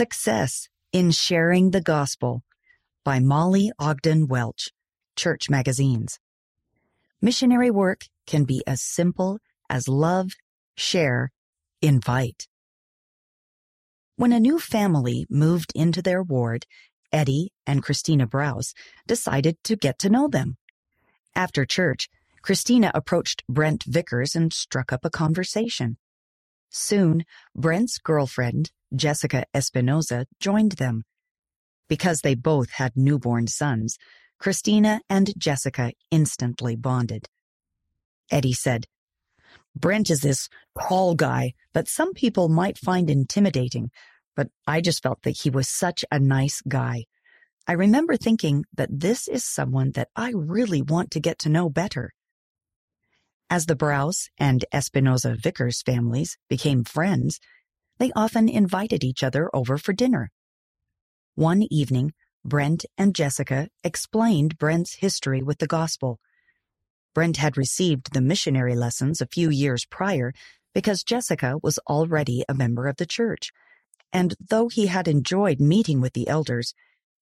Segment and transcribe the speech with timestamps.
[0.00, 2.42] Success in Sharing the Gospel
[3.04, 4.70] by Molly Ogden Welch,
[5.14, 6.18] Church Magazines.
[7.20, 10.30] Missionary work can be as simple as love,
[10.74, 11.32] share,
[11.82, 12.48] invite.
[14.16, 16.64] When a new family moved into their ward,
[17.12, 18.72] Eddie and Christina Browse
[19.06, 20.56] decided to get to know them.
[21.36, 22.08] After church,
[22.40, 25.98] Christina approached Brent Vickers and struck up a conversation.
[26.70, 27.24] Soon,
[27.54, 31.04] Brent's girlfriend, Jessica Espinoza, joined them.
[31.88, 33.98] Because they both had newborn sons,
[34.38, 37.28] Christina and Jessica instantly bonded.
[38.30, 38.86] Eddie said,
[39.76, 40.48] Brent is this
[40.80, 43.90] tall guy that some people might find intimidating,
[44.36, 47.04] but I just felt that he was such a nice guy.
[47.66, 51.68] I remember thinking that this is someone that I really want to get to know
[51.68, 52.12] better.
[53.52, 57.40] As the Browse and Espinoza Vickers families became friends,
[57.98, 60.30] they often invited each other over for dinner.
[61.34, 62.12] One evening,
[62.44, 66.20] Brent and Jessica explained Brent's history with the gospel.
[67.12, 70.32] Brent had received the missionary lessons a few years prior
[70.72, 73.50] because Jessica was already a member of the church,
[74.12, 76.72] and though he had enjoyed meeting with the elders,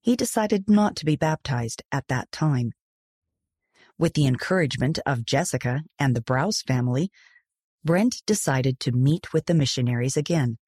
[0.03, 2.73] he decided not to be baptized at that time.
[3.99, 7.11] With the encouragement of Jessica and the Browse family,
[7.85, 10.59] Brent decided to meet with the missionaries again.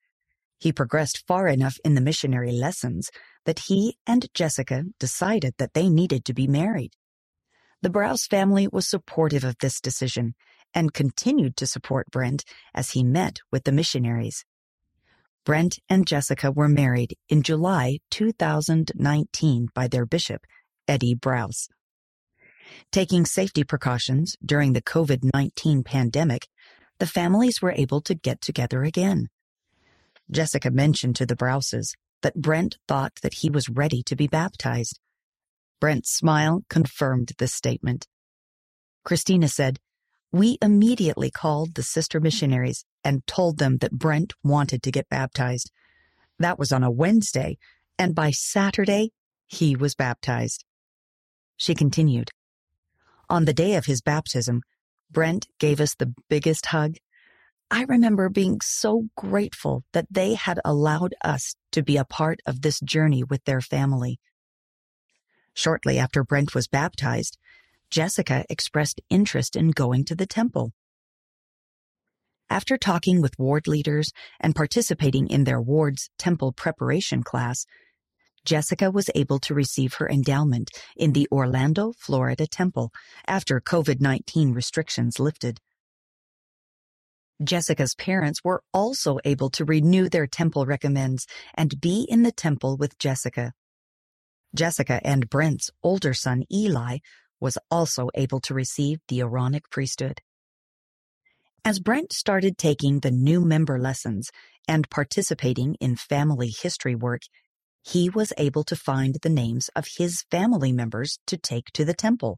[0.59, 3.09] He progressed far enough in the missionary lessons
[3.45, 6.91] that he and Jessica decided that they needed to be married.
[7.81, 10.35] The Browse family was supportive of this decision
[10.73, 14.45] and continued to support Brent as he met with the missionaries.
[15.45, 20.45] Brent and Jessica were married in July 2019 by their bishop,
[20.87, 21.69] Eddie Browse.
[22.91, 26.47] Taking safety precautions during the COVID 19 pandemic,
[26.99, 29.29] the families were able to get together again.
[30.29, 34.99] Jessica mentioned to the Browses that Brent thought that he was ready to be baptized.
[35.79, 38.07] Brent's smile confirmed this statement.
[39.03, 39.79] Christina said,
[40.31, 45.71] We immediately called the sister missionaries and told them that Brent wanted to get baptized.
[46.37, 47.57] That was on a Wednesday,
[47.97, 49.11] and by Saturday,
[49.47, 50.63] he was baptized.
[51.57, 52.29] She continued,
[53.31, 54.61] on the day of his baptism,
[55.09, 56.97] Brent gave us the biggest hug.
[57.71, 62.61] I remember being so grateful that they had allowed us to be a part of
[62.61, 64.19] this journey with their family.
[65.53, 67.37] Shortly after Brent was baptized,
[67.89, 70.73] Jessica expressed interest in going to the temple.
[72.49, 74.11] After talking with ward leaders
[74.41, 77.65] and participating in their ward's temple preparation class,
[78.45, 82.91] Jessica was able to receive her endowment in the Orlando, Florida temple
[83.27, 85.59] after COVID 19 restrictions lifted.
[87.43, 91.25] Jessica's parents were also able to renew their temple recommends
[91.55, 93.53] and be in the temple with Jessica.
[94.53, 96.97] Jessica and Brent's older son, Eli,
[97.39, 100.21] was also able to receive the Aaronic priesthood.
[101.63, 104.31] As Brent started taking the new member lessons
[104.67, 107.21] and participating in family history work,
[107.83, 111.93] he was able to find the names of his family members to take to the
[111.93, 112.37] temple.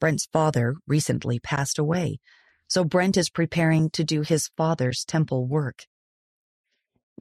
[0.00, 2.18] Brent's father recently passed away,
[2.66, 5.86] so Brent is preparing to do his father's temple work.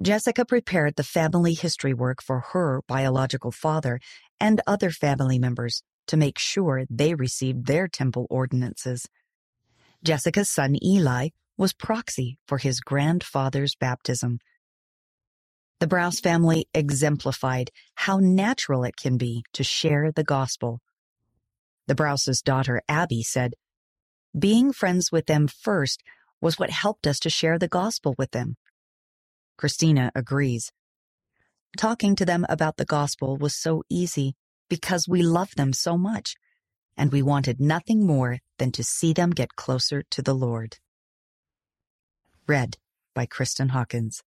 [0.02, 4.00] Jessica prepared the family history work for her biological father
[4.40, 9.08] and other family members to make sure they received their temple ordinances.
[10.04, 14.40] Jessica's son Eli was proxy for his grandfather's baptism
[15.82, 20.80] the Browse family exemplified how natural it can be to share the gospel.
[21.88, 23.56] The Browse's daughter, Abby, said,
[24.38, 26.04] Being friends with them first
[26.40, 28.58] was what helped us to share the gospel with them.
[29.58, 30.72] Christina agrees.
[31.80, 34.36] Talking to them about the gospel was so easy
[34.70, 36.36] because we loved them so much,
[36.96, 40.78] and we wanted nothing more than to see them get closer to the Lord.
[42.48, 42.78] Read
[43.16, 44.22] by Kristen Hawkins.